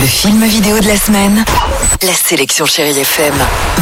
[0.00, 1.44] Le film vidéo de la semaine.
[2.02, 3.34] La sélection Chérie FM.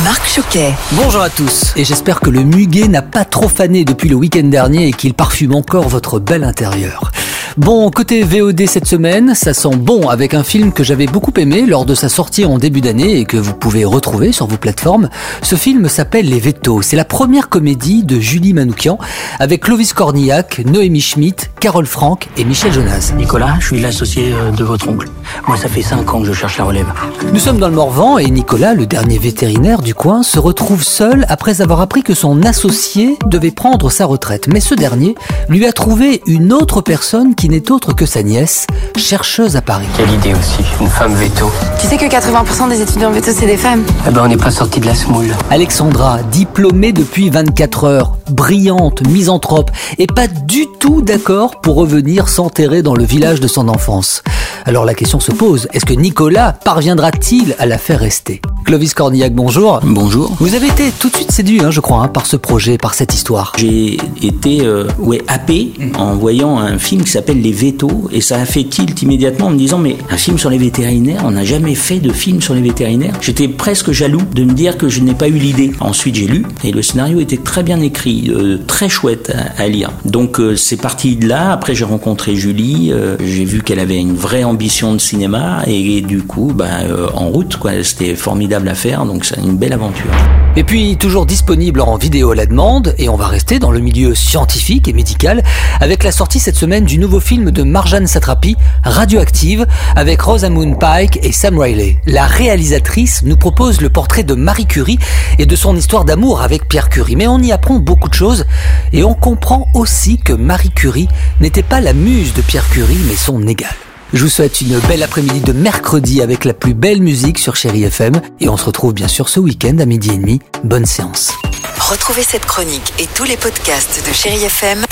[0.02, 0.72] Marc Choquet.
[0.92, 4.44] Bonjour à tous, et j'espère que le muguet n'a pas trop fané depuis le week-end
[4.44, 7.12] dernier et qu'il parfume encore votre bel intérieur.
[7.56, 11.64] Bon, côté VOD cette semaine, ça sent bon avec un film que j'avais beaucoup aimé
[11.64, 15.08] lors de sa sortie en début d'année et que vous pouvez retrouver sur vos plateformes.
[15.40, 16.82] Ce film s'appelle Les Vétos.
[16.82, 18.98] C'est la première comédie de Julie Manoukian
[19.40, 23.12] avec Clovis Cornillac, Noémie Schmidt, Carole Franck et Michel Jonas.
[23.16, 25.08] Nicolas, je suis l'associé euh, de votre oncle.
[25.48, 26.92] Moi, ça fait 5 ans que je cherche la relève.
[27.32, 31.24] Nous sommes dans le Morvan et Nicolas, le dernier vétérinaire du coin, se retrouve seul
[31.30, 34.46] après avoir appris que son associé devait prendre sa retraite.
[34.46, 35.14] Mais ce dernier
[35.48, 39.86] lui a trouvé une autre personne qui n'est autre que sa nièce, chercheuse à Paris.
[39.96, 41.50] Quelle idée aussi, une femme veto.
[41.80, 44.50] Tu sais que 80% des étudiants veto, c'est des femmes Eh ben, on n'est pas
[44.50, 45.34] sorti de la semoule.
[45.50, 52.82] Alexandra, diplômée depuis 24 heures, brillante, misanthrope, et pas du tout d'accord pour revenir s'enterrer
[52.82, 54.22] dans le village de son enfance.
[54.64, 58.40] Alors la question se pose, est-ce que Nicolas parviendra-t-il à la faire rester?
[58.66, 59.78] Clovis Cornillac, bonjour.
[59.84, 60.34] Bonjour.
[60.40, 62.94] Vous avez été tout de suite séduit, hein, je crois, hein, par ce projet, par
[62.94, 63.52] cette histoire.
[63.56, 68.40] J'ai été euh, ouais, happé en voyant un film qui s'appelle Les Vétos et ça
[68.40, 71.44] a fait tilt immédiatement en me disant mais un film sur les vétérinaires, on n'a
[71.44, 73.14] jamais fait de film sur les vétérinaires.
[73.20, 75.70] J'étais presque jaloux de me dire que je n'ai pas eu l'idée.
[75.78, 79.68] Ensuite j'ai lu et le scénario était très bien écrit, euh, très chouette à, à
[79.68, 79.92] lire.
[80.04, 81.52] Donc euh, c'est parti de là.
[81.52, 86.00] Après j'ai rencontré Julie, euh, j'ai vu qu'elle avait une vraie ambition de cinéma et,
[86.00, 86.80] du coup bah,
[87.14, 87.70] en route quoi.
[87.84, 90.10] C'était formidable donc c'est une belle aventure.
[90.56, 93.80] Et puis toujours disponible en vidéo à la demande, et on va rester dans le
[93.80, 95.42] milieu scientifique et médical
[95.80, 101.18] avec la sortie cette semaine du nouveau film de Marjane Satrapi, Radioactive, avec Rosamund Pike
[101.22, 101.98] et Sam Riley.
[102.06, 104.98] La réalisatrice nous propose le portrait de Marie Curie
[105.38, 107.16] et de son histoire d'amour avec Pierre Curie.
[107.16, 108.46] Mais on y apprend beaucoup de choses,
[108.92, 111.08] et on comprend aussi que Marie Curie
[111.40, 113.85] n'était pas la muse de Pierre Curie, mais son égale.
[114.16, 117.84] Je vous souhaite une belle après-midi de mercredi avec la plus belle musique sur Chéri
[117.84, 120.40] FM et on se retrouve bien sûr ce week-end à midi et demi.
[120.64, 121.34] Bonne séance.
[121.78, 124.86] Retrouvez cette chronique et tous les podcasts de Chérie FM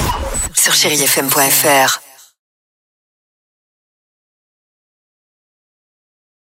[0.55, 2.04] sur chérifm.fr.